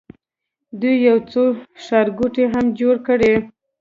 دوی 0.79 0.95
یو 1.07 1.17
څو 1.31 1.43
ښارګوټي 1.83 2.45
هم 2.53 2.65
جوړ 2.79 2.95
کړي. 3.07 3.33